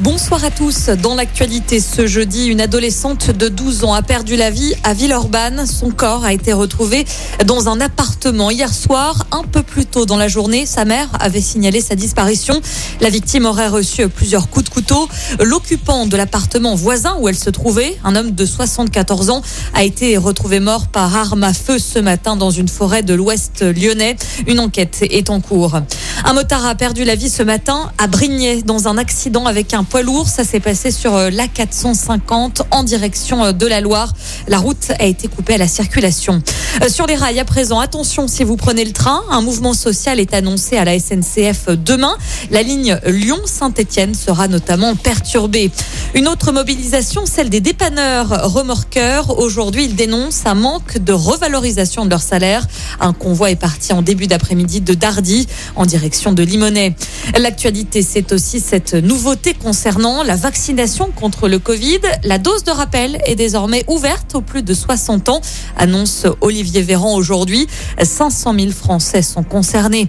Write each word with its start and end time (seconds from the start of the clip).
Bonsoir 0.00 0.44
à 0.44 0.50
tous. 0.50 0.90
Dans 0.90 1.14
l'actualité 1.14 1.80
ce 1.80 2.06
jeudi, 2.06 2.48
une 2.48 2.60
adolescente 2.60 3.30
de 3.30 3.48
12 3.48 3.84
ans 3.84 3.94
a 3.94 4.02
perdu 4.02 4.36
la 4.36 4.50
vie 4.50 4.74
à 4.84 4.92
Villeurbanne. 4.92 5.64
Son 5.64 5.90
corps 5.90 6.22
a 6.22 6.34
été 6.34 6.52
retrouvé 6.52 7.06
dans 7.46 7.70
un 7.70 7.80
appartement 7.80 8.50
hier 8.50 8.74
soir. 8.74 9.26
Un 9.32 9.42
peu 9.42 9.62
plus 9.62 9.86
tôt 9.86 10.04
dans 10.04 10.18
la 10.18 10.28
journée, 10.28 10.66
sa 10.66 10.84
mère 10.84 11.08
avait 11.18 11.40
signalé 11.40 11.80
sa 11.80 11.94
disparition. 11.94 12.60
La 13.00 13.08
victime 13.08 13.46
aurait 13.46 13.68
reçu 13.68 14.06
plusieurs 14.08 14.50
coups 14.50 14.66
de 14.66 14.70
couteau. 14.70 15.08
L'occupant 15.40 16.04
de 16.04 16.18
l'appartement 16.18 16.74
voisin 16.74 17.16
où 17.18 17.28
elle 17.28 17.38
se 17.38 17.48
trouvait, 17.48 17.96
un 18.04 18.16
homme 18.16 18.32
de 18.32 18.44
74 18.44 19.30
ans, 19.30 19.40
a 19.72 19.82
été 19.82 20.18
retrouvé 20.18 20.60
mort 20.60 20.88
par 20.88 21.16
arme 21.16 21.42
à 21.42 21.54
feu 21.54 21.78
ce 21.78 21.98
matin 21.98 22.36
dans 22.36 22.50
une 22.50 22.68
forêt 22.68 23.02
de 23.02 23.14
l'ouest 23.14 23.62
lyonnais. 23.62 24.16
Une 24.46 24.60
enquête 24.60 24.98
est 25.08 25.30
en 25.30 25.40
cours. 25.40 25.80
Un 26.24 26.32
motard 26.34 26.66
a 26.66 26.74
perdu 26.74 27.04
la 27.04 27.14
vie 27.14 27.30
ce 27.30 27.42
matin 27.42 27.90
à 27.96 28.08
Brignais 28.08 28.60
dans 28.60 28.88
un 28.88 28.98
accident 28.98 29.46
avec 29.46 29.72
un 29.72 29.85
poids 29.86 30.02
lourd. 30.02 30.28
Ça 30.28 30.44
s'est 30.44 30.60
passé 30.60 30.90
sur 30.90 31.14
euh, 31.14 31.30
la 31.30 31.48
450 31.48 32.62
en 32.70 32.82
direction 32.82 33.44
euh, 33.44 33.52
de 33.52 33.66
la 33.66 33.80
Loire. 33.80 34.12
La 34.48 34.58
route 34.58 34.92
a 34.98 35.04
été 35.04 35.28
coupée 35.28 35.54
à 35.54 35.58
la 35.58 35.68
circulation. 35.68 36.42
Euh, 36.82 36.88
sur 36.88 37.06
les 37.06 37.14
rails 37.14 37.38
à 37.38 37.44
présent, 37.44 37.80
attention 37.80 38.28
si 38.28 38.44
vous 38.44 38.56
prenez 38.56 38.84
le 38.84 38.92
train. 38.92 39.22
Un 39.30 39.40
mouvement 39.40 39.72
social 39.72 40.20
est 40.20 40.34
annoncé 40.34 40.76
à 40.76 40.84
la 40.84 40.98
SNCF 40.98 41.68
demain. 41.68 42.16
La 42.50 42.62
ligne 42.62 42.98
Lyon-Saint-Etienne 43.06 44.14
sera 44.14 44.48
notamment 44.48 44.94
perturbée. 44.96 45.70
Une 46.14 46.28
autre 46.28 46.52
mobilisation, 46.52 47.24
celle 47.24 47.48
des 47.48 47.60
dépanneurs 47.60 48.52
remorqueurs. 48.52 49.38
Aujourd'hui, 49.38 49.84
ils 49.84 49.96
dénoncent 49.96 50.46
un 50.46 50.54
manque 50.54 50.98
de 50.98 51.12
revalorisation 51.12 52.04
de 52.04 52.10
leur 52.10 52.22
salaire. 52.22 52.66
Un 53.00 53.12
convoi 53.12 53.50
est 53.50 53.56
parti 53.56 53.92
en 53.92 54.02
début 54.02 54.26
d'après-midi 54.26 54.80
de 54.80 54.94
Dardy 54.94 55.46
en 55.76 55.86
direction 55.86 56.32
de 56.32 56.42
Limonest. 56.42 57.06
L'actualité, 57.38 58.02
c'est 58.02 58.32
aussi 58.32 58.60
cette 58.60 58.94
nouveauté 58.94 59.54
concernant 59.54 59.75
la 60.24 60.36
vaccination 60.36 61.10
contre 61.14 61.48
le 61.48 61.58
Covid. 61.58 62.00
La 62.24 62.38
dose 62.38 62.64
de 62.64 62.70
rappel 62.70 63.18
est 63.26 63.34
désormais 63.34 63.84
ouverte 63.88 64.34
aux 64.34 64.40
plus 64.40 64.62
de 64.62 64.72
60 64.72 65.28
ans, 65.28 65.40
annonce 65.76 66.26
Olivier 66.40 66.80
Véran 66.80 67.14
aujourd'hui. 67.14 67.66
500 68.02 68.54
000 68.58 68.70
Français 68.72 69.20
sont 69.20 69.42
concernés. 69.42 70.08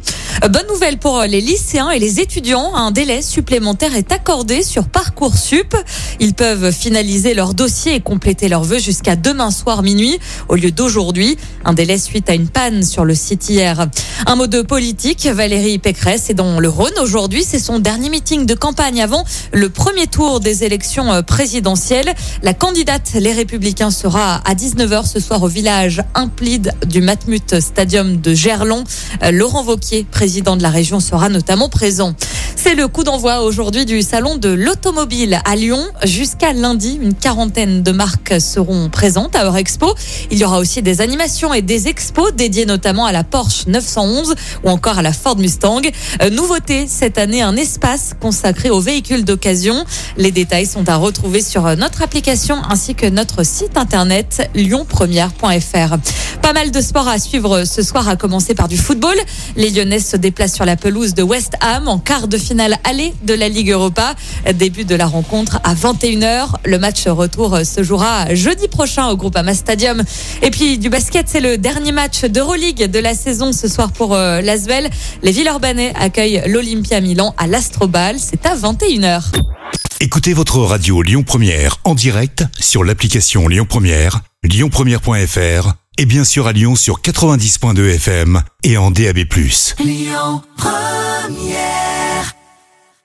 Bonne 0.49 0.67
nouvelle 0.69 0.97
pour 0.97 1.21
les 1.23 1.41
lycéens 1.41 1.89
et 1.89 1.99
les 1.99 2.21
étudiants. 2.21 2.75
Un 2.75 2.91
délai 2.91 3.21
supplémentaire 3.21 3.93
est 3.95 4.11
accordé 4.13 4.63
sur 4.63 4.87
Parcoursup. 4.87 5.75
Ils 6.21 6.33
peuvent 6.33 6.71
finaliser 6.71 7.33
leur 7.33 7.53
dossier 7.53 7.95
et 7.95 7.99
compléter 7.99 8.47
leurs 8.47 8.63
vœux 8.63 8.79
jusqu'à 8.79 9.17
demain 9.17 9.51
soir 9.51 9.83
minuit 9.83 10.17
au 10.47 10.55
lieu 10.55 10.71
d'aujourd'hui. 10.71 11.37
Un 11.65 11.73
délai 11.73 11.97
suite 11.97 12.29
à 12.29 12.35
une 12.35 12.47
panne 12.47 12.83
sur 12.83 13.03
le 13.03 13.15
site 13.15 13.49
hier. 13.49 13.87
Un 14.27 14.35
mot 14.35 14.47
de 14.47 14.61
politique. 14.61 15.25
Valérie 15.25 15.77
Pécresse 15.77 16.29
est 16.29 16.35
dans 16.35 16.59
le 16.59 16.69
Rhône 16.69 16.97
aujourd'hui. 17.01 17.43
C'est 17.43 17.59
son 17.59 17.79
dernier 17.79 18.09
meeting 18.09 18.45
de 18.45 18.53
campagne 18.53 19.01
avant 19.01 19.25
le 19.57 19.69
premier 19.69 20.05
tour 20.05 20.39
des 20.39 20.63
élections 20.63 21.11
euh, 21.11 21.23
présidentielles. 21.23 22.13
La 22.43 22.53
candidate 22.53 23.13
Les 23.15 23.33
Républicains 23.33 23.89
sera 23.89 24.35
à 24.45 24.53
19h 24.53 25.07
ce 25.07 25.19
soir 25.19 25.41
au 25.41 25.47
village 25.47 26.03
Implide 26.13 26.73
du 26.85 27.01
Matmut 27.01 27.59
Stadium 27.59 28.21
de 28.21 28.35
Gerlon. 28.35 28.83
Euh, 29.23 29.31
Laurent 29.31 29.63
Vauquier, 29.63 30.05
président 30.09 30.57
de 30.57 30.61
la 30.61 30.69
région, 30.69 30.99
sera 30.99 31.29
notamment 31.29 31.69
présent. 31.69 32.13
C'est 32.59 32.73
le 32.73 32.87
coup 32.87 33.03
d'envoi 33.03 33.41
aujourd'hui 33.41 33.85
du 33.85 34.01
salon 34.01 34.35
de 34.35 34.49
l'automobile 34.49 35.39
à 35.45 35.55
Lyon. 35.55 35.79
Jusqu'à 36.03 36.53
lundi, 36.53 36.97
une 36.99 37.13
quarantaine 37.13 37.83
de 37.83 37.91
marques 37.91 38.41
seront 38.41 38.89
présentes 38.89 39.35
à 39.35 39.45
Eurexpo. 39.45 39.93
Il 40.31 40.39
y 40.39 40.43
aura 40.43 40.57
aussi 40.57 40.81
des 40.81 40.99
animations 40.99 41.53
et 41.53 41.61
des 41.61 41.87
expos 41.87 42.33
dédiées 42.33 42.65
notamment 42.65 43.05
à 43.05 43.11
la 43.11 43.23
Porsche 43.23 43.67
911 43.67 44.33
ou 44.63 44.69
encore 44.69 44.97
à 44.97 45.03
la 45.03 45.13
Ford 45.13 45.37
Mustang. 45.37 45.83
Euh, 46.23 46.31
nouveauté 46.31 46.87
cette 46.87 47.19
année, 47.19 47.43
un 47.43 47.55
espace 47.55 48.15
consacré 48.19 48.71
aux 48.71 48.81
véhicules 48.81 49.23
d'occasion. 49.23 49.85
Les 50.17 50.31
détails 50.31 50.65
sont 50.65 50.89
à 50.89 50.95
retrouver 50.95 51.43
sur 51.43 51.63
notre 51.77 52.01
application 52.01 52.57
ainsi 52.69 52.95
que 52.95 53.05
notre 53.05 53.45
site 53.45 53.77
internet 53.77 54.49
lyonpremière.fr. 54.55 55.95
Pas 56.41 56.53
mal 56.53 56.71
de 56.71 56.81
sports 56.81 57.07
à 57.07 57.19
suivre 57.19 57.65
ce 57.65 57.83
soir, 57.83 58.09
à 58.09 58.15
commencer 58.15 58.55
par 58.55 58.67
du 58.67 58.77
football. 58.77 59.15
Les 59.57 59.69
Lyonnais 59.69 59.99
se 59.99 60.17
déplacent 60.17 60.55
sur 60.55 60.65
la 60.65 60.75
pelouse 60.75 61.13
de 61.13 61.21
West 61.21 61.53
Ham 61.61 61.87
en 61.87 61.99
quart 61.99 62.27
de 62.27 62.37
finale 62.37 62.46
aller 62.83 63.13
de 63.23 63.33
la 63.33 63.49
Ligue 63.49 63.71
Europa. 63.71 64.15
Début 64.53 64.85
de 64.85 64.95
la 64.95 65.05
rencontre 65.05 65.59
à 65.63 65.73
21h. 65.73 66.49
Le 66.65 66.79
match 66.79 67.07
retour 67.07 67.59
se 67.65 67.83
jouera 67.83 68.33
jeudi 68.33 68.67
prochain 68.67 69.07
au 69.07 69.17
Groupama 69.17 69.53
Stadium. 69.53 70.03
Et 70.41 70.51
puis 70.51 70.77
du 70.77 70.89
basket, 70.89 71.27
c'est 71.27 71.39
le 71.39 71.57
dernier 71.57 71.91
match 71.91 72.25
d'Euroleague 72.25 72.89
de 72.89 72.99
la 72.99 73.13
saison 73.13 73.51
ce 73.51 73.67
soir 73.67 73.91
pour 73.91 74.13
euh, 74.13 74.41
l'Asvel. 74.41 74.89
Les 75.23 75.31
Villeurbanais 75.31 75.93
accueillent 75.99 76.43
l'Olympia 76.47 77.01
Milan 77.01 77.33
à 77.37 77.47
l'Astrobal. 77.47 78.17
C'est 78.19 78.45
à 78.45 78.55
21h. 78.55 79.23
Écoutez 79.99 80.33
votre 80.33 80.59
radio 80.59 81.01
Lyon 81.01 81.23
Première 81.23 81.77
en 81.83 81.95
direct 81.95 82.43
sur 82.59 82.83
l'application 82.83 83.47
Lyon 83.47 83.65
Première, 83.67 84.21
lyonpremière.fr 84.43 85.73
et 85.97 86.05
bien 86.05 86.23
sûr 86.23 86.45
à 86.47 86.53
Lyon 86.53 86.75
sur 86.75 87.01
90.2 87.01 87.95
FM 87.95 88.41
et 88.63 88.77
en 88.77 88.91
DAB+. 88.91 89.25
Lyon 89.79 90.41
Première 90.55 91.86